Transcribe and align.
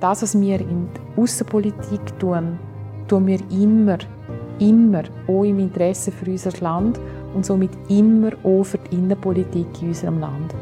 Das, 0.00 0.22
was 0.22 0.38
wir 0.38 0.60
in 0.60 0.88
der 0.92 1.22
Außenpolitik 1.22 2.18
tun, 2.18 2.58
tun 3.08 3.26
wir 3.26 3.40
immer, 3.50 3.98
immer 4.58 5.04
auch 5.26 5.44
im 5.44 5.58
Interesse 5.58 6.12
für 6.12 6.30
unser 6.30 6.52
Land 6.60 7.00
und 7.34 7.46
somit 7.46 7.70
immer 7.88 8.32
auch 8.44 8.64
für 8.64 8.78
die 8.78 8.96
Innenpolitik 8.96 9.66
in 9.80 9.88
unserem 9.88 10.20
Land. 10.20 10.54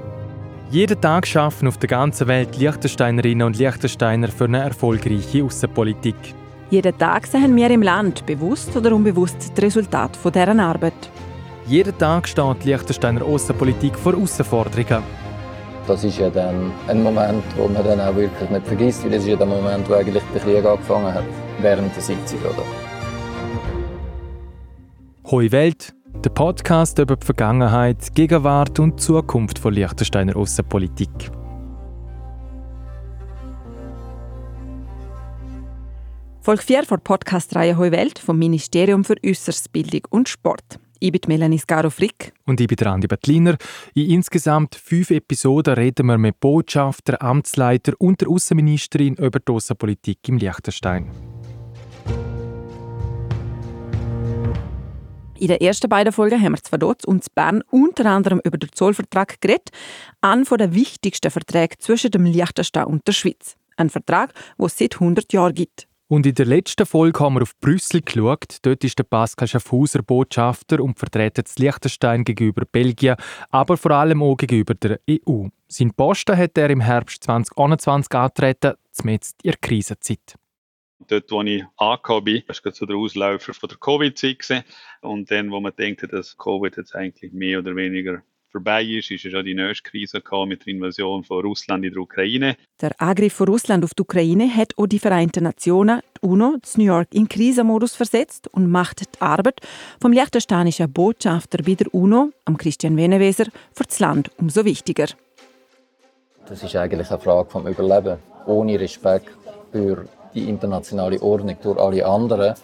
Jeden 0.71 1.01
Tag 1.01 1.27
schaffen 1.27 1.69
auf 1.69 1.79
der 1.79 1.89
ganzen 1.89 2.27
Welt 2.29 2.57
Liechtensteinerinnen 2.57 3.47
und 3.47 3.59
Liechtensteiner 3.59 4.29
für 4.29 4.45
eine 4.45 4.63
erfolgreiche 4.63 5.45
Außenpolitik. 5.45 6.17
Jeden 6.71 6.97
Tag 6.99 7.27
sehen 7.27 7.55
wir 7.55 7.71
im 7.71 7.83
Land, 7.83 8.25
bewusst 8.27 8.77
oder 8.77 8.95
unbewusst, 8.95 9.37
das 9.55 9.63
Resultat 9.63 10.17
von 10.17 10.33
deren 10.33 10.61
Arbeit. 10.61 11.11
Jeden 11.67 11.97
Tag 11.99 12.29
steht 12.29 12.63
die 12.63 12.71
Liechtensteiner 12.71 13.25
Außenpolitik 13.25 13.97
vor 13.97 14.13
Herausforderungen. 14.13 15.24
Das 15.87 16.03
ist 16.03 16.19
ja 16.19 16.31
dann 16.31 16.73
ein 16.89 17.03
Moment, 17.03 17.45
wo 17.57 17.69
man 17.69 17.85
dann 17.85 18.01
auch 18.01 18.17
wirklich 18.17 18.49
nicht 18.49 18.67
vergisst, 18.67 19.05
weil 19.05 19.11
das 19.11 19.23
ist 19.23 19.29
ja 19.29 19.37
der 19.37 19.47
Moment, 19.47 19.87
wo 19.89 19.93
eigentlich 19.93 20.23
der 20.33 20.41
Krieg 20.41 20.65
angefangen 20.65 21.13
hat, 21.13 21.25
während 21.61 21.95
der 21.95 22.03
Sitzung. 22.03 22.39
Oder? 22.41 22.65
Hoi 25.31 25.53
Welt, 25.53 25.93
der 26.25 26.31
Podcast 26.31 26.99
über 26.99 27.17
die 27.17 27.27
Vergangenheit, 27.27 28.15
Gegenwart 28.15 28.79
und 28.81 28.99
Zukunft 28.99 29.59
von 29.59 29.75
Liechtensteiner 29.75 30.35
Außenpolitik. 30.37 31.31
Folge 36.41 36.63
4 36.63 36.85
von 36.85 36.97
der 36.97 37.03
Podcast-Reihe 37.03 37.77
Hoi 37.77 37.91
Welt 37.91 38.19
vom 38.19 38.39
Ministerium 38.39 39.05
für 39.05 39.17
Äußeres 39.25 39.69
Bildung 39.69 40.03
und 40.09 40.31
Sport. 40.31 40.79
Ich 41.05 41.13
bin 41.13 41.21
Melanie 41.27 41.59
Scaro-Frick. 41.59 42.33
Und 42.47 42.63
ich 42.63 42.67
bin 42.67 42.87
Andi 42.87 43.07
Bettliner. 43.07 43.59
In 43.93 44.09
insgesamt 44.09 44.75
fünf 44.75 45.11
Episoden 45.11 45.75
reden 45.75 46.07
wir 46.07 46.17
mit 46.17 46.41
Botschafter, 46.41 47.21
Amtsleiter 47.21 47.93
und 47.99 48.23
der 48.23 48.31
Außenministerin 48.31 49.17
über 49.17 49.39
die 49.39 49.53
Außenpolitik 49.53 50.27
im 50.29 50.39
Liechtenstein. 50.39 51.11
In 55.39 55.49
den 55.49 55.61
ersten 55.61 55.91
beiden 55.91 56.11
Folgen 56.11 56.41
haben 56.41 56.53
wir 56.53 56.63
zwar 56.63 56.79
dort 56.79 57.05
und 57.05 57.35
Bern 57.35 57.63
unter 57.71 58.07
anderem 58.07 58.41
über 58.43 58.57
den 58.57 58.73
Zollvertrag 58.73 59.43
geredet, 59.43 59.69
einen 60.23 60.45
der 60.45 60.75
wichtigsten 60.75 61.31
Verträge 61.31 61.77
zwischen 61.77 62.13
dem 62.13 62.25
Liechtenstein 62.25 62.87
und 62.87 63.07
der 63.07 63.13
Schweiz. 63.13 63.57
Ein 63.77 63.91
Vertrag, 63.91 64.33
den 64.59 64.65
es 64.65 64.79
seit 64.79 64.95
100 64.95 65.31
Jahren 65.35 65.53
gibt. 65.53 65.87
Und 66.07 66.27
in 66.27 66.35
der 66.35 66.45
letzten 66.45 66.85
Folge 66.85 67.21
haben 67.21 67.35
wir 67.35 67.43
auf 67.43 67.59
Brüssel 67.61 68.03
geschaut. 68.03 68.59
Dort 68.63 68.85
ist 68.85 68.99
der 68.99 69.05
Pascal 69.05 69.49
Schaffhauser 69.49 70.03
Botschafter 70.03 70.81
und 70.81 70.99
vertreten 70.99 71.45
das 71.45 71.59
Liechtenstein 71.59 72.25
gegenüber 72.25 72.67
Belgien, 72.71 73.17
aber 73.51 73.79
vor 73.79 73.93
allem 73.93 74.23
auch 74.23 74.37
gegenüber 74.37 74.75
der 74.75 75.01
EU. 75.11 75.47
Sein 75.67 75.95
Posten 75.95 76.37
hat 76.37 76.59
er 76.59 76.69
im 76.69 76.81
Herbst 76.81 77.25
2021 77.25 78.15
angetreten, 78.15 78.75
zumindest 78.91 79.43
in 79.43 79.53
der 79.53 79.59
Krisenzeit. 79.61 80.35
Dort, 81.09 81.31
wo 81.31 81.43
ich 81.43 81.65
angekommen 81.77 82.25
bin, 82.25 82.43
war 82.47 82.73
so 82.73 82.87
der 82.87 82.97
Ausläufer 82.97 83.55
von 83.55 83.69
der 83.69 83.79
Covid-Zeit. 83.79 84.65
Und 85.01 85.31
dann, 85.31 85.51
wo 85.51 85.61
man 85.61 85.75
denkt, 85.77 86.07
dass 86.13 86.37
Covid 86.37 86.77
jetzt 86.77 86.95
eigentlich 86.95 87.33
mehr 87.33 87.59
oder 87.59 87.75
weniger 87.77 88.23
vorbei 88.55 88.85
ist, 88.85 89.11
ist 89.11 89.25
ja 89.25 89.43
die 89.43 89.55
nächste 89.55 89.91
Krise 89.91 90.23
mit 90.47 90.65
der 90.65 90.75
Invasion 90.75 91.25
von 91.25 91.45
Russland 91.45 91.85
in 91.85 91.93
die 91.93 91.99
Ukraine. 91.99 92.57
Der 92.81 92.93
Angriff 92.99 93.33
von 93.33 93.49
Russland 93.49 93.83
auf 93.83 93.95
die 93.95 94.03
Ukraine 94.03 94.49
hat 94.49 94.79
auch 94.79 94.87
die 94.87 95.01
Vereinten 95.01 95.43
Nationen, 95.43 96.01
die 96.23 96.27
UNO, 96.29 96.59
zu 96.63 96.79
New 96.79 96.87
York 96.87 97.09
in 97.13 97.29
Krisenmodus 97.29 97.97
versetzt 97.97 98.47
und 98.53 98.71
macht 98.71 99.01
die 99.01 99.21
Arbeit 99.21 99.61
vom 100.01 100.13
liechtensteinischen 100.13 100.93
Botschafter 100.93 101.65
bei 101.65 101.75
der 101.75 101.93
UNO, 101.93 102.31
am 102.45 102.57
Christian 102.57 102.97
Veneweser, 102.97 103.47
für 103.73 103.85
das 103.85 103.99
Land 103.99 104.31
umso 104.39 104.65
wichtiger. 104.65 105.09
Das 106.47 106.63
ist 106.63 106.77
eigentlich 106.77 107.11
eine 107.11 107.19
Frage 107.19 107.51
vom 107.51 107.67
Überleben. 107.67 108.19
Ohne 108.47 108.79
Respekt 108.79 109.31
für 109.73 110.07
die 110.33 110.49
internationale 110.49 111.21
Ordnung 111.21 111.57
durch 111.61 111.79
alle 111.79 112.07
anderen 112.07 112.55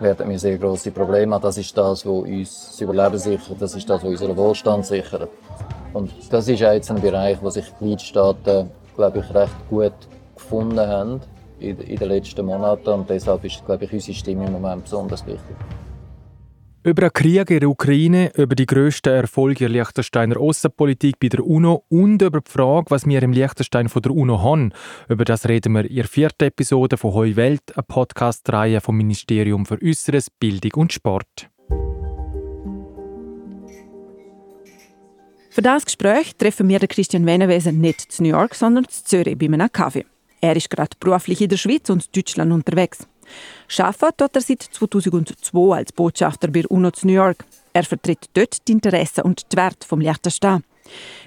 werden 0.00 0.28
wir 0.28 0.38
sehr 0.38 0.58
große 0.58 0.90
Probleme 0.90 1.34
haben. 1.34 1.42
Das 1.42 1.58
ist 1.58 1.76
das, 1.76 2.04
was 2.04 2.06
uns 2.06 2.66
das 2.70 2.80
Überleben 2.80 3.18
sichert, 3.18 3.60
das 3.60 3.74
ist 3.74 3.88
das, 3.88 4.02
was 4.02 4.10
unseren 4.10 4.36
Wohlstand 4.36 4.86
sichert. 4.86 5.28
Und 5.92 6.10
das 6.30 6.48
ist 6.48 6.60
jetzt 6.60 6.90
ein 6.90 7.00
Bereich, 7.00 7.38
wo 7.40 7.50
sich 7.50 7.66
die 7.66 7.84
Gliedstaaten, 7.84 8.70
glaube 8.96 9.20
ich, 9.20 9.34
recht 9.34 9.68
gut 9.70 9.92
gefunden 10.34 10.80
haben 10.80 11.20
in 11.60 11.76
den 11.76 12.08
letzten 12.08 12.44
Monaten. 12.44 12.88
Und 12.88 13.10
deshalb 13.10 13.44
ist, 13.44 13.64
glaube 13.64 13.84
ich, 13.84 13.92
unsere 13.92 14.16
Stimme 14.16 14.46
im 14.46 14.52
Moment 14.52 14.84
besonders 14.84 15.24
wichtig. 15.26 15.56
Über 16.86 17.00
den 17.00 17.14
Krieg 17.14 17.48
in 17.48 17.60
der 17.60 17.70
Ukraine, 17.70 18.30
über 18.36 18.54
die 18.54 18.66
grössten 18.66 19.08
Erfolge 19.08 19.60
der 19.60 19.68
Liechtensteiner 19.70 20.36
Außenpolitik 20.36 21.18
bei 21.18 21.28
der 21.28 21.42
UNO 21.42 21.86
und 21.88 22.20
über 22.20 22.42
die 22.42 22.50
Frage, 22.50 22.90
was 22.90 23.06
wir 23.06 23.22
im 23.22 23.32
Liechtenstein 23.32 23.88
von 23.88 24.02
der 24.02 24.12
UNO 24.12 24.42
haben. 24.42 24.70
Über 25.08 25.24
das 25.24 25.48
reden 25.48 25.72
wir 25.72 25.86
in 25.86 25.96
der 25.96 26.04
vierten 26.04 26.44
Episode 26.44 26.98
von 26.98 27.14
Heu 27.14 27.36
Welt, 27.36 27.62
eine 27.74 27.84
Podcast-Reihe 27.84 28.82
vom 28.82 28.98
Ministerium 28.98 29.64
für 29.64 29.80
Äußeres, 29.82 30.28
Bildung 30.28 30.72
und 30.74 30.92
Sport. 30.92 31.48
Für 35.48 35.62
das 35.62 35.86
Gespräch 35.86 36.36
treffen 36.36 36.68
wir 36.68 36.80
Christian 36.80 37.24
Venewesen 37.24 37.80
nicht 37.80 38.12
zu 38.12 38.22
New 38.22 38.28
York, 38.28 38.54
sondern 38.54 38.86
zu 38.90 39.04
Zürich 39.04 39.38
bei 39.38 39.46
einem 39.46 39.72
Kaffee. 39.72 40.04
Er 40.42 40.54
ist 40.54 40.68
gerade 40.68 40.98
beruflich 41.00 41.40
in 41.40 41.48
der 41.48 41.56
Schweiz 41.56 41.88
und 41.88 42.14
Deutschland 42.14 42.52
unterwegs. 42.52 43.08
Arbeitet 43.78 44.18
tut 44.18 44.36
er 44.36 44.40
seit 44.40 44.62
2002 44.62 45.76
als 45.76 45.92
Botschafter 45.92 46.48
bei 46.48 46.66
UNO 46.66 46.90
zu 46.90 47.06
New 47.06 47.14
York. 47.14 47.44
Er 47.72 47.84
vertritt 47.84 48.28
dort 48.34 48.66
die 48.68 48.72
Interessen 48.72 49.22
und 49.22 49.52
die 49.52 49.56
Werte 49.56 49.86
vom 49.86 50.00
Liechtenstein. 50.00 50.62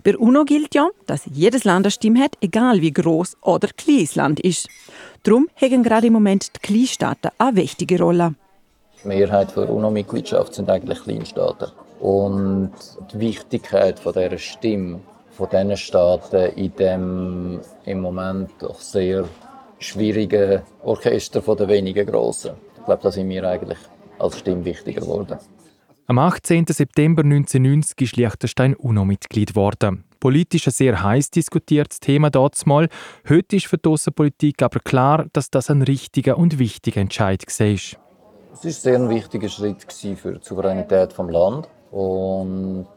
Bei 0.04 0.18
UNO 0.18 0.46
gilt 0.46 0.76
ja, 0.76 0.90
dass 1.06 1.26
jedes 1.26 1.64
Land 1.64 1.86
eine 1.86 1.92
Stimme 1.92 2.22
hat, 2.22 2.38
egal 2.42 2.82
wie 2.82 2.94
groß 2.94 3.38
oder 3.42 3.68
klein 3.76 4.06
das 4.06 4.16
Land 4.16 4.40
ist. 4.40 4.70
Darum 5.24 5.48
haben 5.60 5.84
gerade 5.84 6.08
im 6.08 6.14
Moment 6.14 6.56
die 6.56 6.60
Kleinstaaten 6.60 7.32
eine 7.38 7.56
wichtige 7.56 8.00
Rolle. 8.00 8.36
Die 9.04 9.08
Mehrheit 9.08 9.56
der 9.56 9.70
UNO-Mitgliedschaft 9.70 10.54
sind 10.54 10.70
eigentlich 10.70 11.04
Kleinstaaten. 11.04 11.72
Und 12.00 12.72
die 13.12 13.20
Wichtigkeit 13.20 14.00
von 14.00 14.14
dieser 14.14 14.38
Stimme 14.38 15.00
von 15.32 15.50
diesen 15.50 15.78
Staaten 15.78 16.52
in 16.56 16.76
dem 16.76 17.62
im 17.86 18.02
Moment 18.02 18.52
doch 18.60 18.80
sehr 18.80 19.26
schwierigen 19.80 20.62
Orchester 20.84 21.42
von 21.42 21.58
den 21.58 21.70
wenigen 21.70 22.06
grossen. 22.06 22.56
Ich 22.78 22.86
glaube, 22.86 23.04
da 23.04 23.12
sind 23.12 23.30
wir 23.30 23.44
eigentlich 23.44 23.80
als 24.20 24.40
Stimme 24.40 24.66
wichtiger 24.66 25.02
geworden. 25.02 25.38
Am 26.10 26.20
18. 26.20 26.66
September 26.68 27.22
1990 27.22 28.02
ist 28.02 28.16
Liechtenstein 28.16 28.76
UNO-Mitglied 28.76 29.50
geworden. 29.50 30.06
Politisch 30.20 30.68
ein 30.68 30.72
sehr 30.72 31.04
heiß 31.04 31.32
diskutiertes 31.32 32.00
Thema 32.00 32.32
mal. 32.66 32.88
Heute 33.28 33.58
ist 33.58 33.68
für 33.68 33.78
die 33.78 33.90
Außenpolitik 33.90 34.64
aber 34.64 34.80
klar, 34.80 35.26
dass 35.34 35.52
das 35.52 35.70
ein 35.70 35.82
richtiger 35.82 36.38
und 36.38 36.60
wichtiger 36.60 37.02
Entscheid 37.02 37.44
war. 37.46 37.68
Es 37.68 38.64
war 38.64 38.72
sehr 38.72 38.96
ein 38.96 39.10
wichtiger 39.10 39.50
Schritt 39.50 39.84
für 40.16 40.34
die 40.34 40.40
Souveränität 40.42 41.12
des 41.12 41.18
Landes. 41.18 41.70
Und 41.92 42.88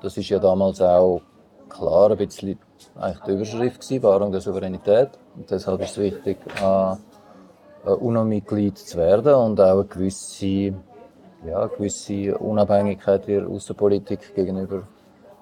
das 0.00 0.16
ist 0.16 0.30
ja 0.30 0.38
damals 0.38 0.80
auch 0.80 1.20
klar 1.68 2.10
ein 2.10 2.16
bisschen 2.16 2.58
eigentlich 2.98 3.22
die 3.24 3.30
Überschrift 3.32 3.80
gewesen, 3.80 4.02
Wahrung 4.02 4.32
der 4.32 4.40
Souveränität. 4.40 5.10
Und 5.36 5.50
deshalb 5.50 5.80
ist 5.82 5.92
es 5.92 5.98
wichtig, 5.98 6.38
ein 6.60 6.98
UNO-Mitglied 7.84 8.78
zu 8.78 8.98
werden 8.98 9.34
und 9.34 9.60
auch 9.60 9.72
eine 9.72 9.84
gewisse, 9.84 10.74
ja, 11.46 11.66
gewisse 11.66 12.36
Unabhängigkeit 12.38 13.26
der 13.26 13.46
Außenpolitik 13.48 14.34
gegenüber 14.34 14.82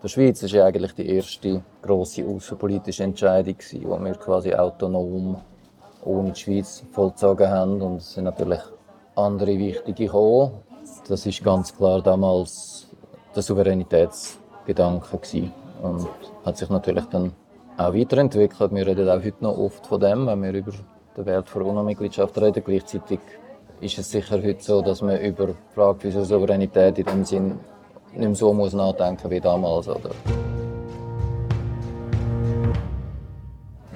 der 0.02 0.08
Schweiz. 0.08 0.40
Das 0.40 0.52
war 0.54 0.64
eigentlich 0.64 0.94
die 0.94 1.08
erste 1.16 1.62
grosse 1.82 2.24
außenpolitische 2.26 3.04
Entscheidung, 3.04 3.56
die 3.70 3.82
wir 3.82 4.14
quasi 4.14 4.54
autonom 4.54 5.36
ohne 6.04 6.32
die 6.32 6.40
Schweiz 6.40 6.82
vollzogen 6.92 7.50
haben. 7.50 7.82
Und 7.82 7.96
es 7.96 8.14
sind 8.14 8.24
natürlich 8.24 8.62
andere 9.16 9.58
wichtige 9.58 10.06
gekommen. 10.06 10.52
Das 11.06 11.26
ist 11.26 11.44
ganz 11.44 11.76
klar 11.76 12.00
damals 12.00 12.86
der 13.34 13.42
Souveränitätsgedanke 13.42 15.18
gewesen 15.18 15.52
und 15.82 16.06
hat 16.44 16.56
sich 16.56 16.68
natürlich 16.68 17.04
dann 17.06 17.32
auch 17.76 17.94
weiterentwickelt. 17.94 18.74
Wir 18.74 18.86
reden 18.86 19.08
auch 19.08 19.24
heute 19.24 19.42
noch 19.42 19.56
oft 19.56 19.86
von 19.86 20.00
dem, 20.00 20.26
wenn 20.26 20.42
wir 20.42 20.52
über 20.52 20.72
den 21.16 21.26
Wert 21.26 21.48
der 21.54 21.62
UNO-Mitgliedschaft 21.62 22.36
reden. 22.40 22.62
Gleichzeitig 22.64 23.20
ist 23.80 23.98
es 23.98 24.10
sicher 24.10 24.42
heute 24.42 24.62
so, 24.62 24.82
dass 24.82 25.02
man 25.02 25.18
über 25.20 25.48
die 25.48 25.54
Frage 25.74 26.06
unserer 26.06 26.24
Souveränität 26.24 26.98
in 26.98 27.06
dem 27.06 27.24
Sinn 27.24 27.58
nicht 28.12 28.20
mehr 28.20 28.34
so 28.34 28.52
muss 28.52 28.72
nachdenken 28.72 29.30
wie 29.30 29.40
damals. 29.40 29.88
Oder? 29.88 30.10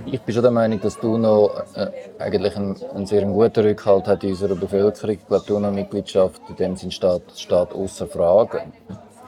Ich 0.06 0.20
bin 0.20 0.32
schon 0.34 0.42
der 0.42 0.52
Meinung, 0.52 0.80
dass 0.80 0.98
die 0.98 1.06
UNO 1.06 1.50
äh, 1.74 1.88
eigentlich 2.18 2.56
einen, 2.56 2.76
einen, 2.94 3.06
sehr 3.06 3.24
guten 3.24 3.64
Rückhalt 3.64 4.06
hat 4.06 4.22
in 4.22 4.30
unserer 4.30 4.54
Bevölkerung. 4.54 5.10
Ich 5.10 5.26
glaube, 5.26 5.44
die 5.46 5.52
UNO-Mitgliedschaft 5.52 6.40
in 6.48 6.56
dem 6.56 6.76
Sinn 6.76 6.90
steht, 6.90 7.22
steht 7.34 7.72
außer 7.72 8.06
Frage. 8.06 8.62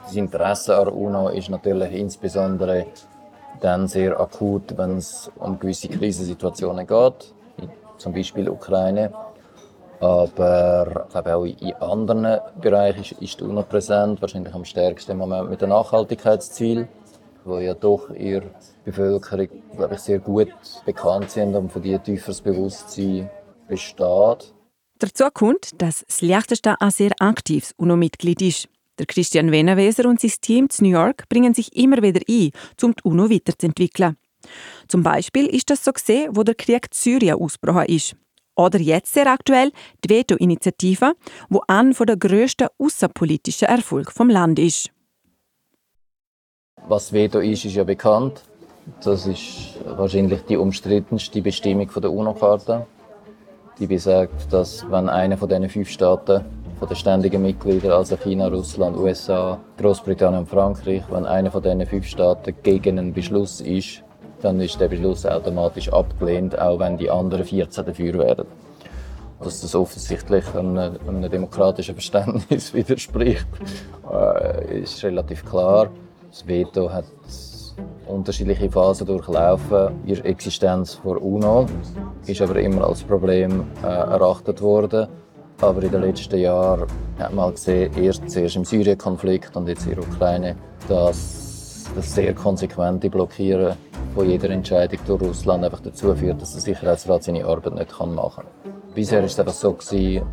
Das 0.07 0.15
Interesse 0.15 0.77
an 0.77 0.87
UNO 0.87 1.27
ist 1.27 1.49
natürlich 1.49 1.91
insbesondere 1.91 2.85
dann 3.59 3.89
sehr 3.89 4.17
akut, 4.17 4.77
wenn 4.77 4.95
es 4.95 5.29
um 5.35 5.59
gewisse 5.59 5.89
Krisensituationen 5.89 6.87
geht, 6.87 7.33
zum 7.97 8.13
Beispiel 8.13 8.47
Ukraine. 8.47 9.11
Aber 9.99 11.09
ich 11.09 11.15
auch 11.15 11.43
in 11.43 11.73
anderen 11.73 12.39
Bereichen 12.61 13.01
ist, 13.01 13.11
ist 13.21 13.41
die 13.41 13.43
UNO 13.43 13.63
präsent, 13.63 14.21
wahrscheinlich 14.21 14.53
am 14.53 14.63
stärksten 14.63 15.11
im 15.11 15.17
Moment 15.17 15.49
mit 15.49 15.61
dem 15.61 15.71
Nachhaltigkeitsziel. 15.71 16.87
die 17.45 17.65
ja 17.65 17.73
doch 17.73 18.07
der 18.09 18.43
Bevölkerung 18.85 19.49
glaube 19.75 19.95
ich, 19.95 19.99
sehr 19.99 20.19
gut 20.19 20.47
bekannt 20.85 21.31
sind 21.31 21.53
und 21.53 21.69
von 21.69 21.81
die 21.81 21.99
tieferes 21.99 22.39
Bewusstsein 22.39 23.29
besteht. 23.67 24.53
Dazu 24.99 25.25
kommt, 25.33 25.81
dass 25.81 26.05
das 26.07 26.21
Liechtenstein 26.21 26.77
ein 26.79 26.91
sehr 26.91 27.11
aktives 27.19 27.73
UNO-Mitglied 27.75 28.41
ist. 28.41 28.69
Der 28.99 29.05
Christian 29.05 29.51
Weneweser 29.51 30.07
und 30.09 30.19
sein 30.19 30.31
Team 30.41 30.67
in 30.77 30.85
New 30.85 30.97
York 30.97 31.29
bringen 31.29 31.53
sich 31.53 31.75
immer 31.75 32.01
wieder 32.01 32.21
ein, 32.27 32.51
um 32.81 32.95
die 32.95 33.03
UNO 33.03 33.29
weiterzuentwickeln. 33.29 34.17
Zum 34.87 35.03
Beispiel 35.03 35.47
ist 35.47 35.69
das 35.69 35.83
so 35.83 35.91
gesehen, 35.91 36.35
wo 36.35 36.43
der 36.43 36.55
Krieg 36.55 36.85
in 36.85 36.93
Syrien 36.93 37.39
ausgebrochen 37.39 37.85
ist. 37.85 38.15
Oder 38.55 38.79
jetzt 38.79 39.13
sehr 39.13 39.27
aktuell 39.27 39.71
die 40.03 40.09
Veto-Initiative, 40.09 41.13
wo 41.49 41.61
einer 41.67 41.93
der 41.93 42.17
grössten 42.17 42.69
außenpolitischen 42.79 43.67
Erfolge 43.67 44.11
vom 44.11 44.29
Land 44.29 44.57
ist. 44.57 44.89
Was 46.87 47.13
Veto 47.13 47.39
ist, 47.39 47.65
ist 47.65 47.75
ja 47.75 47.83
bekannt. 47.83 48.41
Das 49.03 49.27
ist 49.27 49.77
wahrscheinlich 49.85 50.41
die 50.43 50.57
umstrittenste 50.57 51.41
Bestimmung 51.41 51.89
der 51.93 52.11
UNO-Charta. 52.11 52.87
Die 53.77 53.85
besagt, 53.85 54.51
dass 54.51 54.89
wenn 54.89 55.07
einer 55.07 55.37
von 55.37 55.49
diesen 55.49 55.69
fünf 55.69 55.89
Staaten 55.89 56.43
von 56.79 56.87
den 56.87 56.95
ständigen 56.95 57.41
Mitgliedern, 57.41 57.91
also 57.91 58.15
China, 58.17 58.47
Russland, 58.47 58.97
USA, 58.97 59.59
Großbritannien 59.77 60.41
und 60.41 60.49
Frankreich, 60.49 61.03
wenn 61.09 61.25
einer 61.25 61.49
von 61.49 61.63
diesen 61.63 61.85
fünf 61.85 62.05
Staaten 62.07 62.53
gegen 62.61 62.99
einen 62.99 63.13
Beschluss 63.13 63.61
ist, 63.61 64.03
dann 64.41 64.59
ist 64.59 64.79
der 64.79 64.87
Beschluss 64.87 65.25
automatisch 65.25 65.91
abgelehnt, 65.91 66.57
auch 66.59 66.79
wenn 66.79 66.97
die 66.97 67.09
anderen 67.09 67.43
14 67.43 67.85
dafür 67.85 68.13
wären. 68.19 68.45
Dass 69.41 69.61
das 69.61 69.75
offensichtlich 69.75 70.45
einem, 70.53 70.97
einem 71.07 71.29
demokratischen 71.29 71.95
Verständnis 71.95 72.73
widerspricht, 72.73 73.47
äh, 74.11 74.81
ist 74.81 75.03
relativ 75.03 75.45
klar. 75.45 75.89
Das 76.29 76.47
Veto 76.47 76.91
hat 76.91 77.05
unterschiedliche 78.07 78.69
Phasen 78.69 79.07
durchlaufen. 79.07 79.89
Ihre 80.05 80.23
Existenz 80.25 80.95
vor 80.95 81.21
UNO 81.21 81.67
ist 82.25 82.41
aber 82.41 82.59
immer 82.59 82.87
als 82.87 83.03
Problem 83.03 83.65
äh, 83.83 83.87
erachtet 83.87 84.61
worden. 84.61 85.07
Aber 85.59 85.81
in 85.81 85.91
den 85.91 86.01
letzten 86.01 86.37
Jahren 86.37 86.87
hat 87.17 87.33
man 87.33 87.51
gesehen, 87.51 87.91
erst 87.97 88.29
zuerst 88.29 88.55
im 88.55 88.65
Syrien-Konflikt 88.65 89.55
und 89.55 89.67
jetzt 89.67 89.87
in 89.87 89.95
der 89.95 90.03
Ukraine, 90.03 90.55
dass 90.87 91.89
das 91.95 92.13
sehr 92.13 92.33
konsequente 92.35 93.09
Blockieren 93.09 93.75
von 94.13 94.29
jeder 94.29 94.51
Entscheidung 94.51 94.99
durch 95.07 95.21
Russland 95.21 95.63
einfach 95.63 95.79
dazu 95.79 96.13
führt, 96.15 96.41
dass 96.41 96.53
der 96.53 96.61
Sicherheitsrat 96.61 97.23
seine 97.23 97.45
Arbeit 97.45 97.73
nicht 97.73 97.99
machen 97.99 98.43
kann. 98.63 98.73
Bisher 98.93 99.19
war 99.19 99.25
es 99.25 99.39
einfach 99.39 99.53
so, 99.53 99.73
gewesen, 99.73 100.25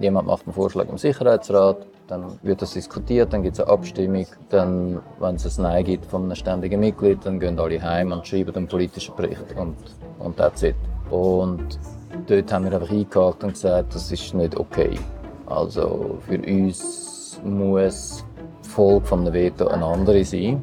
jemand 0.00 0.26
macht 0.26 0.46
einen 0.46 0.54
Vorschlag 0.54 0.88
im 0.88 0.98
Sicherheitsrat, 0.98 1.86
dann 2.08 2.38
wird 2.42 2.62
das 2.62 2.72
diskutiert, 2.72 3.32
dann 3.32 3.42
gibt 3.42 3.54
es 3.54 3.60
eine 3.60 3.70
Abstimmung, 3.70 4.26
dann, 4.48 5.00
wenn 5.20 5.36
es 5.36 5.58
ein 5.58 5.62
Nein 5.62 5.84
gibt 5.84 6.06
von 6.06 6.24
einem 6.24 6.34
ständigen 6.34 6.80
Mitglied, 6.80 7.24
dann 7.24 7.38
gehen 7.38 7.58
alle 7.60 7.80
heim 7.80 8.10
und 8.10 8.26
schreiben 8.26 8.52
den 8.52 8.66
politischen 8.66 9.14
Bericht 9.14 9.56
und, 9.56 9.76
und 10.18 10.36
that's 10.36 10.62
it. 10.62 10.74
Und 11.10 11.78
dort 12.26 12.52
haben 12.52 12.64
wir 12.64 12.72
einfach 12.72 12.90
eingehakt 12.90 13.44
und 13.44 13.52
gesagt, 13.52 13.94
das 13.94 14.10
ist 14.10 14.34
nicht 14.34 14.56
okay. 14.56 14.98
Also 15.46 16.18
für 16.26 16.38
uns 16.38 17.40
muss 17.44 18.24
die 18.64 18.68
Folge 18.68 19.06
vom 19.06 19.32
Veto 19.32 19.68
eine 19.68 19.84
andere 19.84 20.24
sein. 20.24 20.62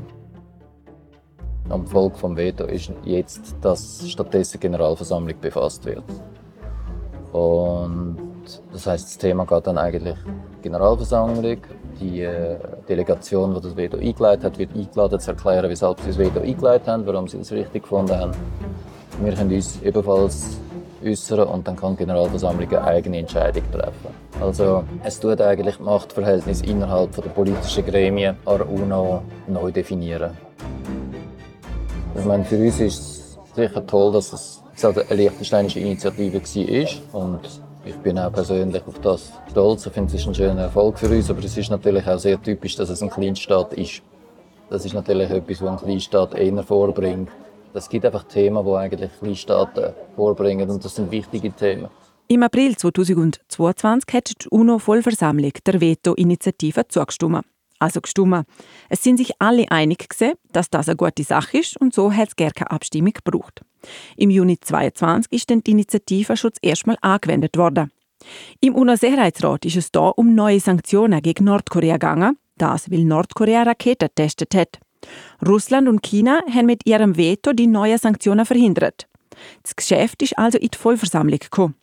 Die 1.66 1.88
Folge 1.88 2.18
vom 2.18 2.36
Veto 2.36 2.66
ist 2.66 2.92
jetzt, 3.04 3.56
dass 3.62 4.10
stattdessen 4.10 4.54
die 4.54 4.62
Generalversammlung 4.62 5.40
befasst 5.40 5.86
wird. 5.86 6.04
Und 7.32 8.18
das 8.74 8.88
heißt, 8.88 9.06
das 9.06 9.18
Thema 9.18 9.46
geht 9.46 9.68
dann 9.68 9.78
eigentlich 9.78 10.18
Generalversammlung. 10.62 11.58
Die 12.00 12.22
äh, 12.22 12.58
Delegation, 12.88 13.54
die 13.54 13.62
das 13.62 13.76
Veto 13.76 13.98
eingeleitet 13.98 14.46
hat, 14.46 14.58
wird 14.58 14.74
eingeladen 14.74 15.20
zu 15.20 15.32
erklären, 15.32 15.70
weshalb 15.70 16.00
sie 16.00 16.08
das 16.08 16.18
Veto 16.18 16.40
eingeleitet 16.40 16.88
haben, 16.88 17.06
warum 17.06 17.28
sie 17.28 17.38
das 17.38 17.52
richtig 17.52 17.84
gefunden 17.84 18.18
haben. 18.18 18.32
Wir 19.22 19.34
können 19.34 19.54
uns 19.54 19.82
ebenfalls 19.84 20.60
äußern 21.04 21.48
und 21.48 21.68
dann 21.68 21.76
kann 21.76 21.94
die 21.94 22.00
Generalversammlung 22.00 22.70
eine 22.70 22.84
eigene 22.84 23.20
Entscheidung 23.20 23.64
treffen. 23.72 24.14
Also 24.42 24.84
es 25.04 25.20
tut 25.20 25.42
eigentlich 25.42 25.80
Machtverhältnis 25.80 26.62
innerhalb 26.62 27.16
der 27.16 27.30
politischen 27.30 27.86
Gremien 27.86 28.36
an 28.46 28.58
der 28.58 28.70
UNO 28.70 29.22
neu 29.48 29.72
definieren. 29.72 30.32
Ich 32.18 32.26
meine, 32.26 32.44
für 32.44 32.58
uns 32.58 32.80
ist 32.80 33.00
es 33.00 33.38
sicher 33.56 33.86
toll, 33.86 34.14
dass 34.14 34.34
es 34.34 34.64
eine 34.84 35.16
liechtensteinische 35.16 35.80
Initiative 35.80 36.42
war 36.42 37.22
und 37.22 37.40
ich 37.86 37.96
bin 37.96 38.20
auch 38.20 38.32
persönlich 38.32 38.84
auf 38.86 39.00
das 39.00 39.32
stolz. 39.50 39.86
Ich 39.86 39.94
finde, 39.94 40.14
es 40.14 40.22
ist 40.22 40.28
ein 40.28 40.36
schöner 40.36 40.64
Erfolg 40.64 41.00
für 41.00 41.10
uns, 41.10 41.30
aber 41.30 41.44
es 41.44 41.58
ist 41.58 41.70
natürlich 41.70 42.06
auch 42.08 42.20
sehr 42.20 42.42
typisch, 42.42 42.76
dass 42.76 42.90
es 42.90 43.02
ein 43.02 43.10
Kleinstaat 43.10 43.74
ist. 43.74 44.02
Das 44.70 44.86
ist 44.86 44.94
natürlich 44.94 45.30
etwas, 45.32 45.62
was 45.62 45.70
ein 45.70 45.78
Kleinstaat 45.78 46.36
eher 46.36 46.64
vorbringt 46.64 47.30
es 47.74 47.90
gibt 47.90 48.06
einfach 48.06 48.24
Themen, 48.24 48.66
die 48.66 48.72
eigentlich 48.72 49.12
Kleinstaaten 49.20 49.94
vorbringen 50.16 50.70
und 50.70 50.84
das 50.84 50.96
sind 50.96 51.12
wichtige 51.12 51.52
Themen. 51.52 51.90
Im 52.28 52.44
April 52.44 52.76
2022 52.78 54.14
hat 54.14 54.44
die 54.44 54.50
UNO-Vollversammlung 54.50 55.54
der 55.66 55.82
Veto-Initiative 55.82 56.88
zugestimmt. 56.88 57.46
Also 57.80 58.02
gestimmt. 58.02 58.46
Es 58.90 59.02
sind 59.02 59.18
sich 59.18 59.32
alle 59.40 59.66
einig 59.72 60.10
gewesen, 60.10 60.34
dass 60.52 60.70
das 60.70 60.90
eine 60.90 60.98
gute 60.98 61.24
Sache 61.24 61.58
ist 61.58 61.80
und 61.80 61.94
so 61.94 62.12
hat 62.12 62.28
es 62.28 62.36
gar 62.36 62.52
keine 62.52 62.72
Abstimmung 62.72 63.14
gebraucht. 63.14 63.62
Im 64.18 64.30
Juni 64.30 64.60
2022 64.60 65.32
ist 65.32 65.50
dann 65.50 65.64
die 65.64 65.72
Initiative 65.72 66.36
schon 66.36 66.52
erstmal 66.62 66.98
angewendet 67.02 67.58
worden. 67.58 67.92
Im 68.60 68.76
UNO-Sicherheitsrat 68.76 69.66
ist 69.66 69.78
es 69.78 69.92
da 69.92 70.10
um 70.10 70.36
neue 70.36 70.60
Sanktionen 70.60 71.22
gegen 71.22 71.46
Nordkorea 71.46 71.94
gegangen, 71.94 72.38
das 72.58 72.92
weil 72.92 73.06
Nordkorea 73.06 73.64
Raketen 73.64 74.10
getestet 74.10 74.54
hat. 74.56 74.80
Russland 75.46 75.88
und 75.88 76.02
China 76.04 76.42
haben 76.54 76.66
mit 76.66 76.86
ihrem 76.86 77.18
Veto 77.18 77.54
die 77.54 77.68
neuen 77.68 77.98
Sanktionen 77.98 78.46
verhindert. 78.46 79.08
Das 79.64 79.76
Geschäft 79.76 80.22
ist 80.22 80.38
also 80.38 80.58
in 80.58 80.70
die 80.70 80.78
Vollversammlung 80.78 81.40
gekommen. 81.40 81.76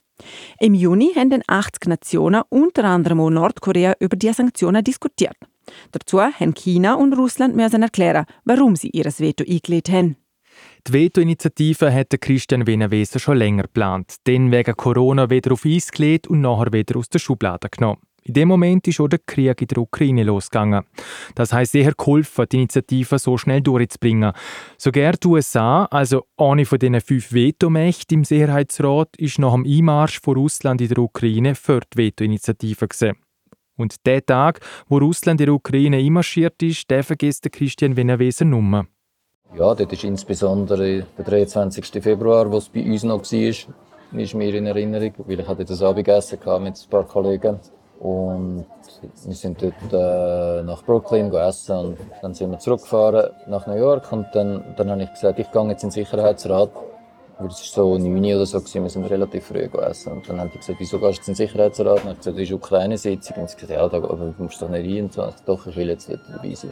Im 0.61 0.75
Juni 0.75 1.13
haben 1.15 1.31
dann 1.31 1.43
80 1.47 1.87
Nationen, 1.89 2.43
unter 2.49 2.85
anderem 2.85 3.21
auch 3.21 3.31
Nordkorea, 3.31 3.95
über 4.01 4.17
die 4.17 4.33
Sanktionen 4.33 4.83
diskutiert. 4.83 5.37
Dazu 5.93 6.21
haben 6.21 6.55
China 6.55 6.95
und 6.95 7.13
Russland 7.15 7.57
müssen 7.57 7.83
erklären, 7.83 8.27
warum 8.45 8.77
sie 8.77 8.91
ihr 8.91 9.05
Veto 9.05 9.45
eingelegt 9.45 9.91
haben. 9.91 10.17
Die 10.87 10.93
Veto-Initiative 10.93 11.91
hätte 11.91 12.19
Christian 12.19 12.67
Veneweser 12.67 13.19
schon 13.19 13.37
länger 13.37 13.65
geplant, 13.65 14.15
dann 14.25 14.51
wegen 14.53 14.77
Corona 14.77 15.29
wieder 15.29 15.53
auf 15.53 15.67
Eis 15.67 15.91
gelegt 15.91 16.29
und 16.29 16.41
nachher 16.41 16.73
wieder 16.73 16.97
aus 16.97 17.11
der 17.11 17.19
Schublade 17.19 17.69
genommen. 17.69 18.01
In 18.27 18.35
dem 18.35 18.49
Moment 18.49 18.89
ist 18.89 18.99
auch 18.99 19.07
der 19.07 19.21
Krieg 19.21 19.63
in 19.63 19.69
der 19.69 19.79
Ukraine 19.79 20.25
losgegangen. 20.25 20.83
Das 21.37 21.53
heißt 21.53 21.71
sehr 21.71 21.93
geholfen, 21.93 22.47
die 22.51 22.57
Initiative 22.57 23.21
so 23.21 23.39
schnell 23.39 23.61
durchzubringen. 23.61 24.33
Sogar 24.77 25.13
die 25.13 25.29
USA, 25.29 25.85
also 25.85 26.25
eine 26.37 26.65
von 26.65 26.81
den 26.81 27.01
fünf 27.01 27.33
Vetomächten 27.33 28.19
im 28.19 28.25
Sicherheitsrat, 28.25 29.17
ist 29.17 29.39
nach 29.39 29.53
dem 29.55 29.65
Einmarsch 29.65 30.21
von 30.21 30.35
Russland 30.35 30.81
in 30.81 30.89
der 30.89 30.99
Ukraine 30.99 31.55
für 31.55 31.81
die 31.81 31.99
Veto-Initiative 31.99 32.89
Und 33.77 34.05
der 34.05 34.27
Tag, 34.27 34.59
wo 34.89 34.99
Russland 34.99 35.41
in 35.41 35.47
der 35.47 35.55
Ukraine 35.55 35.99
einmarschiert 35.99 36.61
ist, 36.65 36.91
den 36.91 37.05
vergisst 37.05 37.47
Christian 37.53 37.97
Veneweser 37.97 38.45
nummer. 38.45 38.87
Ja, 39.57 39.73
das 39.73 39.93
ist 39.93 40.03
insbesondere 40.03 41.07
der 41.17 41.25
23. 41.25 42.03
Februar, 42.03 42.51
wo 42.51 42.57
es 42.57 42.69
bei 42.69 42.83
uns 42.83 43.05
noch 43.05 43.23
war, 43.23 44.19
ist 44.19 44.35
mir 44.35 44.55
in 44.55 44.67
Erinnerung, 44.67 45.13
weil 45.19 45.39
ich 45.39 45.47
hatte 45.47 45.65
das 45.65 45.81
Abendessen 45.81 46.41
mit 46.65 46.75
ein 46.75 46.91
paar 46.91 47.05
Kollegen 47.05 47.61
und 48.01 48.67
wir 49.25 49.35
sind 49.35 49.63
dort 49.63 49.93
äh, 49.93 50.63
nach 50.63 50.83
Brooklyn 50.85 51.33
essen 51.33 51.77
und 51.77 51.99
dann 52.23 52.35
sind 52.35 52.51
wir 52.51 52.59
zurückgefahren 52.59 53.31
nach 53.47 53.67
New 53.67 53.77
York 53.77 54.13
und 54.13 54.27
dann, 54.33 54.65
dann 54.77 54.91
habe 54.91 55.03
ich 55.05 55.11
gesagt, 55.11 55.39
ich 55.39 55.51
gehe 55.51 55.69
jetzt 55.69 55.83
in 55.83 55.89
den 55.89 55.93
Sicherheitsrat. 55.93 56.71
Weil 57.39 57.49
es 57.49 57.71
so 57.71 57.99
9 57.99 58.25
Uhr 58.25 58.37
oder 58.37 58.47
so, 58.47 58.59
gewesen. 58.61 58.83
wir 58.85 58.89
sind 58.89 59.05
relativ 59.11 59.49
früh 59.49 59.59
essen. 59.59 60.13
Und 60.13 60.27
dann 60.27 60.41
haben 60.41 60.51
die 60.55 60.57
gesagt, 60.57 60.81
wieso 60.81 60.99
gehst 60.99 61.19
du 61.19 61.23
in 61.23 61.27
den 61.27 61.35
Sicherheitsrat? 61.35 62.05
Und 62.05 62.13
ich 62.13 62.19
gesagt, 62.19 62.37
das 62.39 62.43
ist 62.45 62.53
Ukraine-Sitzung. 62.53 63.37
Und 63.37 63.51
sie 63.51 63.57
gesagt, 63.57 63.73
ja, 63.79 63.87
da 63.87 64.01
kommst 64.01 64.59
du 64.59 64.65
doch 64.65 64.73
nicht 64.73 64.91
rein. 64.91 65.05
Und 65.05 65.13
so. 65.13 65.21
Also, 65.21 65.37
doch, 65.45 65.67
ich 65.67 65.77
will 65.77 65.89
jetzt 65.91 66.09
nicht 66.09 66.23
dabei 66.33 66.55
sein. 66.55 66.71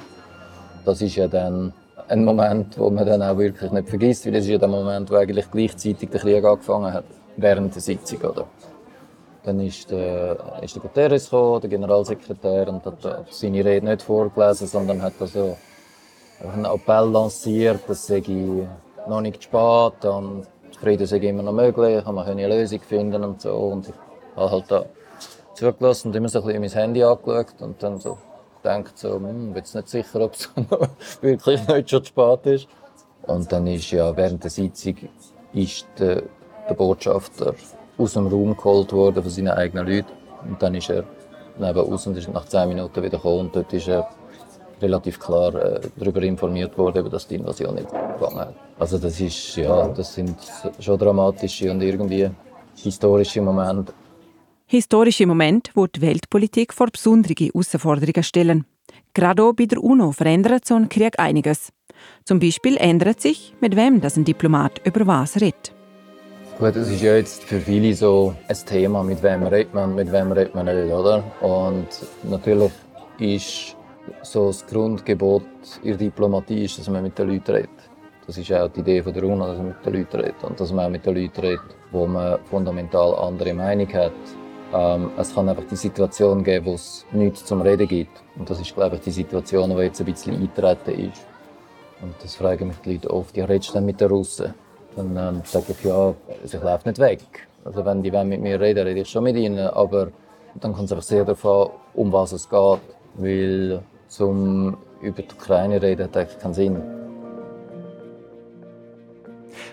Das 0.87 1.03
ist 1.03 1.17
ja 1.17 1.29
dann 1.29 1.75
ein 2.09 2.25
Moment, 2.25 2.79
wo 2.79 2.89
man 2.89 3.05
dann 3.07 3.23
auch 3.23 3.37
wirklich 3.37 3.71
nicht 3.73 3.89
vergisst, 3.91 4.25
weil 4.25 4.33
das 4.33 4.45
ist 4.45 4.51
ja 4.51 4.59
der 4.59 4.69
Moment, 4.69 5.11
wo 5.11 5.17
eigentlich 5.17 5.51
gleichzeitig 5.51 6.09
der 6.09 6.21
Krieg 6.21 6.45
angefangen 6.45 6.93
hat, 6.93 7.05
während 7.37 7.75
der 7.75 7.83
Sitzung, 7.83 8.21
oder? 8.23 8.47
Dann 9.45 9.61
ist 9.61 9.91
der, 9.91 10.61
ist 10.63 10.75
der 10.75 10.83
Guterres 10.83 11.25
gekommen, 11.25 11.61
der 11.61 11.71
Generalsekretär, 11.71 12.69
und 12.69 12.85
hat 12.85 13.27
seine 13.31 13.65
Rede 13.65 13.87
nicht 13.87 14.03
vorgelesen, 14.03 14.67
sondern 14.67 15.03
hat 15.03 15.15
also 15.21 15.57
einen 16.43 16.65
Appell 16.65 17.11
lanciert, 17.11 17.89
dass 17.89 18.09
es 18.09 18.27
noch 19.07 19.21
nicht 19.21 19.45
spät 19.45 20.05
und 20.05 20.47
Frieden 20.81 21.07
sei 21.07 21.17
immer 21.19 21.43
noch 21.43 21.53
möglich, 21.53 22.05
man 22.05 22.25
könne 22.27 22.45
eine 22.45 22.57
Lösung 22.57 22.81
finden 22.81 23.23
und 23.25 23.41
so. 23.41 23.55
Und 23.55 23.89
ich 23.89 23.95
habe 24.37 24.51
halt 24.51 24.71
da 24.71 24.85
zugelassen 25.55 26.09
und 26.09 26.17
immer 26.17 26.29
so 26.29 26.41
ein 26.41 26.45
bisschen 26.45 26.63
in 26.63 26.71
mein 26.71 26.79
Handy 26.79 27.03
angeschaut 27.03 27.55
und 27.61 27.83
dann 27.83 27.99
so 27.99 28.19
gedacht, 28.63 28.99
so, 28.99 29.15
hm, 29.15 29.23
bin 29.23 29.55
jetzt 29.55 29.75
nicht 29.75 29.89
sicher, 29.89 30.21
ob 30.21 30.35
es 30.35 30.51
wirklich 31.23 31.67
nicht 31.69 31.91
schon 31.91 32.05
spät 32.05 32.47
ist. 32.47 32.69
Und 33.23 33.51
dann 33.51 33.67
ist 33.67 33.91
ja 33.91 34.15
während 34.17 34.43
der 34.43 34.51
Sitzung 34.51 34.97
ist 35.53 35.87
der, 35.99 36.25
der 36.69 36.75
Botschafter 36.75 37.55
aus 37.99 38.15
dem 38.15 38.27
Raum 38.27 38.57
geholt 38.57 38.93
worden 38.93 39.23
von 39.23 39.31
seinen 39.31 39.49
eigenen 39.49 39.87
Leuten. 39.87 40.13
Und 40.49 40.63
dann 40.63 40.75
ist 40.75 40.91
er 40.91 41.05
neben 41.59 41.81
uns 41.81 42.07
und 42.07 42.17
ist 42.17 42.33
nach 42.33 42.47
zehn 42.47 42.69
Minuten 42.69 43.03
wieder 43.03 43.17
gekommen 43.19 43.41
und 43.41 43.57
dort 43.57 43.73
ist 43.73 43.89
er 43.89 44.09
relativ 44.81 45.19
klar 45.19 45.55
äh, 45.55 45.81
darüber 45.97 46.23
informiert 46.23 46.77
worden, 46.77 47.09
dass 47.11 47.27
die 47.27 47.37
Invasion 47.37 47.75
nicht 47.75 47.89
gegangen 47.89 48.39
hat. 48.39 48.55
Also 48.79 48.99
das 48.99 49.21
ist, 49.21 49.57
ja, 49.57 49.89
das 49.89 50.15
sind 50.15 50.37
schon 50.81 50.99
dramatische 50.99 51.71
und 51.71 51.81
irgendwie 51.81 52.31
historische 52.77 53.41
Momente. 53.41 53.93
Historische 54.67 55.27
Momente, 55.27 55.71
wo 55.75 55.87
die 55.87 56.01
Weltpolitik 56.01 56.73
vor 56.73 56.89
besondere 56.89 57.35
Herausforderungen 57.35 58.23
stellen. 58.23 58.65
Gerade 59.13 59.45
auch 59.45 59.53
bei 59.53 59.67
der 59.67 59.83
UNO 59.83 60.13
verändert 60.13 60.67
so 60.67 60.75
ein 60.75 60.89
Krieg 60.89 61.19
einiges. 61.19 61.71
Zum 62.25 62.41
Beispiel 62.41 62.77
ändert 62.77 63.21
sich, 63.21 63.55
mit 63.61 63.77
wem 63.77 64.01
das 64.01 64.17
ein 64.17 64.25
Diplomat 64.25 64.81
über 64.85 65.07
was 65.07 65.41
redet. 65.41 65.74
Gut, 66.57 66.77
es 66.77 66.89
ist 66.89 67.03
ja 67.03 67.17
jetzt 67.17 67.43
für 67.43 67.59
viele 67.59 67.93
so 67.95 68.33
ein 68.47 68.57
Thema, 68.65 69.03
mit 69.03 69.21
wem 69.25 69.43
redet 69.43 69.75
man, 69.75 69.93
mit 69.97 70.13
wem 70.13 70.31
redet 70.31 70.55
man 70.55 70.67
nicht, 70.67 70.93
oder? 70.93 71.25
Und 71.41 71.89
natürlich 72.23 72.71
ist 73.19 73.77
so 74.23 74.47
das 74.47 74.65
Grundgebot 74.65 75.43
in 75.83 75.89
der 75.89 75.97
Diplomatie, 75.97 76.65
ist, 76.65 76.79
dass 76.79 76.89
man 76.89 77.03
mit 77.03 77.19
den 77.19 77.29
Leuten 77.29 77.51
redet. 77.51 77.71
Das 78.25 78.39
ist 78.39 78.53
auch 78.53 78.69
die 78.69 78.81
Idee 78.81 79.03
von 79.03 79.13
der 79.13 79.25
UNO, 79.25 79.49
dass 79.49 79.59
man 79.59 79.67
mit 79.67 79.85
den 79.85 79.95
Leuten 79.95 80.17
redet. 80.17 80.45
Und 80.45 80.61
dass 80.61 80.73
man 80.73 80.87
auch 80.87 80.91
mit 80.91 81.05
den 81.05 81.17
Leuten 81.17 81.41
redet, 81.41 81.77
wo 81.91 82.07
man 82.07 82.39
fundamental 82.45 83.17
andere 83.17 83.53
Meinung 83.53 83.93
hat. 83.93 84.13
Ähm, 84.73 85.11
es 85.19 85.35
kann 85.35 85.49
einfach 85.49 85.65
die 85.69 85.77
Situation 85.77 86.45
geben, 86.45 86.67
wo 86.67 86.75
es 86.75 87.05
nichts 87.11 87.45
zum 87.45 87.63
Reden 87.63 87.89
gibt. 87.89 88.23
Und 88.37 88.49
das 88.49 88.61
ist, 88.61 88.73
glaube 88.77 88.95
ich, 88.95 89.03
die 89.03 89.11
Situation, 89.11 89.71
die 89.71 89.83
jetzt 89.83 89.99
ein 89.99 90.07
bisschen 90.07 90.41
eintreten 90.41 91.11
ist. 91.11 91.27
Und 92.01 92.15
das 92.23 92.37
fragen 92.37 92.69
mich 92.69 92.77
die 92.85 92.93
Leute 92.93 93.11
oft, 93.11 93.37
ja, 93.37 93.45
redest 93.45 93.71
du 93.71 93.75
denn 93.75 93.87
mit 93.87 94.01
den 94.01 94.09
Russen? 94.09 94.55
Dann 94.97 95.17
ähm, 95.17 95.43
sage 95.45 95.67
ich, 95.71 95.85
ja, 95.85 96.15
also 96.43 96.59
ich 96.59 96.63
laufe 96.63 96.89
nicht 96.89 97.01
weg. 97.01 97.21
Also 97.65 97.85
wenn 97.85 98.03
die 98.03 98.11
mit 98.11 98.41
mir 98.41 98.61
reden, 98.61 98.87
rede 98.87 99.01
ich 99.01 99.09
schon 99.09 99.25
mit 99.25 99.37
ihnen, 99.37 99.67
aber 99.69 100.09
dann 100.61 100.73
kommt 100.73 100.87
es 100.87 100.93
einfach 100.93 101.05
sehr 101.05 101.25
davon, 101.25 101.71
um 101.95 102.13
was 102.13 102.33
es 102.33 102.49
geht. 102.49 102.81
Weil 103.17 103.83
zum 104.09 104.77
über 105.01 105.23
die 105.23 105.35
Ukraine 105.35 105.81
reden 105.81 106.05
hat 106.05 106.17
eigentlich 106.17 106.39
keinen 106.39 106.55
Sinn. 106.55 106.83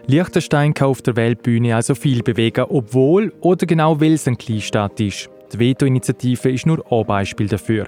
Liechtenstein 0.08 0.74
kann 0.74 0.90
auf 0.90 1.02
der 1.02 1.16
Weltbühne 1.16 1.76
also 1.76 1.96
viel 1.96 2.24
bewegen, 2.24 2.66
obwohl 2.70 3.34
oder 3.42 3.66
genau 3.66 4.00
weil 4.02 4.14
es 4.14 4.28
ein 4.28 4.38
Kleinstaat 4.38 5.00
ist. 5.00 5.30
Die 5.54 5.60
Veto-Initiative 5.60 6.52
ist 6.52 6.66
nur 6.66 6.84
ein 6.92 7.06
Beispiel 7.06 7.48
dafür. 7.48 7.88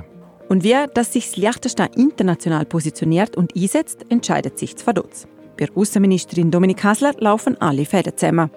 Und 0.49 0.63
wie 0.63 0.75
dass 0.93 1.13
sich 1.13 1.35
Liechtenstein 1.37 1.89
international 1.95 2.65
positioniert 2.65 3.35
und 3.35 3.55
einsetzt, 3.55 4.05
entscheidet 4.09 4.59
sich 4.59 4.75
zu 4.75 4.85
Vaduz. 4.85 5.27
Bei 5.63 5.69
Außenministerin 5.75 6.51
Dominik 6.51 6.83
Hasler 6.83 7.13
laufen 7.19 7.55
alle 7.61 7.85
Fäden 7.85 8.17
zusammen. 8.17 8.49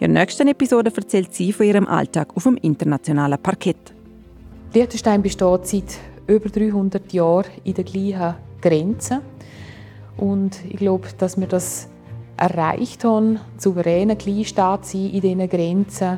In 0.00 0.14
der 0.14 0.22
nächsten 0.22 0.48
Episode 0.48 0.90
erzählt 0.96 1.34
sie 1.34 1.52
von 1.52 1.66
ihrem 1.66 1.86
Alltag 1.86 2.34
auf 2.34 2.44
dem 2.44 2.56
internationalen 2.56 3.38
Parkett. 3.38 3.92
Liechtenstein 4.72 5.20
besteht 5.20 5.66
seit 5.66 5.98
über 6.26 6.48
300 6.48 7.12
Jahren 7.12 7.50
in 7.64 7.74
der 7.74 7.84
gleichen 7.84 8.36
Grenze. 8.62 9.20
Und 10.16 10.56
ich 10.66 10.76
glaube, 10.76 11.08
dass 11.18 11.38
wir 11.38 11.48
das 11.48 11.88
erreicht 12.38 13.04
haben, 13.04 13.40
souveräner 13.58 14.16
Kleinstaat 14.16 14.86
sein 14.86 15.10
in 15.10 15.20
diesen 15.20 15.48
Grenzen, 15.50 16.16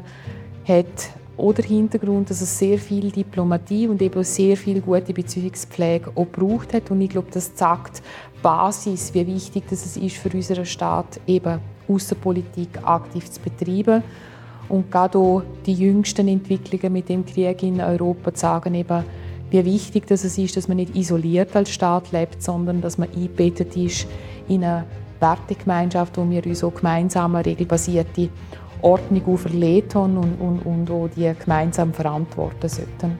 hat 0.65 1.11
oder 1.37 1.63
Hintergrund, 1.65 2.31
dass 2.31 2.41
es 2.41 2.57
sehr 2.57 2.79
viel 2.79 3.11
Diplomatie 3.11 3.89
und 3.89 4.01
eben 4.01 4.23
sehr 4.23 4.57
viel 4.57 4.81
gute 4.81 5.13
Beziehungspflege 5.13 6.13
auch 6.15 6.27
gebraucht 6.31 6.73
hat. 6.73 6.91
Und 6.91 7.01
ich 7.01 7.11
glaube, 7.11 7.29
das 7.33 7.55
zeigt 7.55 8.01
Basis, 8.47 9.13
wie 9.13 9.27
wichtig 9.27 9.65
es 9.73 9.97
ist 9.97 10.19
für 10.19 10.29
unseren 10.29 10.65
Staat, 10.65 11.21
eben 11.27 11.59
Außenpolitik 11.89 12.79
aktiv 12.85 13.29
zu 13.29 13.41
betreiben. 13.41 14.05
Und 14.69 14.89
gerade 14.89 15.19
auch 15.19 15.43
die 15.67 15.75
jüngsten 15.75 16.29
Entwicklungen 16.29 16.93
mit 16.93 17.09
dem 17.09 17.27
Krieg 17.27 17.65
in 17.65 17.81
Europa 17.81 18.33
zeigen 18.33 18.77
eben, 18.77 19.03
wie 19.51 19.65
wichtig 19.65 20.05
es 20.11 20.39
ist, 20.39 20.57
dass 20.57 20.69
man 20.69 20.77
nicht 20.77 20.95
isoliert 20.95 21.57
als 21.57 21.71
Staat 21.71 22.13
lebt, 22.13 22.41
sondern 22.41 22.81
dass 22.81 22.99
man 22.99 23.09
eingebettet 23.09 23.77
ist 23.77 24.07
in 24.47 24.63
eine 24.63 24.85
Wertegemeinschaft, 25.19 26.17
wo 26.17 26.31
wir 26.31 26.47
uns 26.47 26.63
auch 26.63 26.73
gemeinsam 26.73 27.35
eine 27.35 27.47
regelbasierte 27.47 28.29
Ordnung 28.81 29.27
auferlegt 29.27 29.97
haben 29.97 30.19
und, 30.19 30.41
und, 30.41 30.61
und 30.61 30.91
auch 30.93 31.09
die 31.17 31.33
gemeinsam 31.37 31.93
verantworten 31.93 32.69
sollten. 32.69 33.19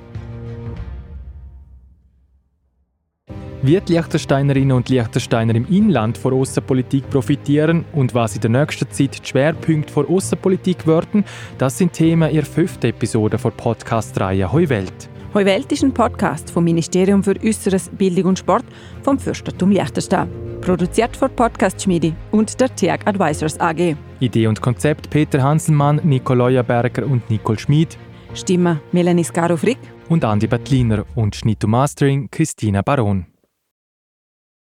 Wie 3.63 3.81
die 3.81 3.95
Liechtensteinerinnen 3.95 4.77
und 4.77 4.91
Liechtensteiner 4.91 5.55
im 5.55 5.67
Inland 5.69 6.19
von 6.19 6.35
Außenpolitik 6.35 7.09
profitieren 7.09 7.87
und 7.95 8.15
was 8.15 8.35
in 8.35 8.43
der 8.43 8.51
nächsten 8.51 8.89
Zeit 8.91 9.19
die 9.19 9.29
Schwerpunkte 9.29 9.93
von 9.93 10.07
Außenpolitik 10.07 10.87
werden, 10.87 11.25
das 11.57 11.79
sind 11.79 11.95
Themen 11.95 12.31
ihrer 12.31 12.45
fünften 12.45 12.89
Episode 12.89 13.39
der 13.39 13.51
Podcast-Reihe 13.51 14.53
«Heu 14.53 14.69
Welt». 14.69 15.09
«Heu 15.33 15.45
Welt» 15.45 15.73
ist 15.73 15.83
ein 15.83 15.93
Podcast 15.93 16.51
vom 16.51 16.65
Ministerium 16.65 17.25
für 17.25 17.35
Äußeres, 17.43 17.89
Bildung 17.89 18.27
und 18.27 18.39
Sport 18.39 18.67
vom 19.03 19.19
Fürstentum 19.19 19.71
Liechtenstein. 19.71 20.29
Produziert 20.61 21.17
von 21.17 21.31
Podcast 21.35 21.83
Schmiede 21.83 22.15
und 22.33 22.61
der 22.61 22.75
TEAG 22.75 23.07
Advisors 23.07 23.59
AG. 23.59 23.97
Idee 24.21 24.47
und 24.47 24.61
Konzept 24.61 25.09
Peter 25.11 25.43
Hansenmann, 25.43 26.01
Nicole 26.05 26.63
Berger 26.63 27.07
und 27.07 27.29
Nicole 27.31 27.59
Schmid. 27.59 27.97
Stimme 28.35 28.81
Melanie 28.93 29.25
Skaro-Frick 29.25 29.79
und 30.09 30.25
Andi 30.25 30.47
Bettliner 30.47 31.05
und 31.15 31.35
Schnitt 31.35 31.65
und 31.65 31.71
Mastering 31.71 32.29
Christina 32.31 32.83
Baron. 32.83 33.27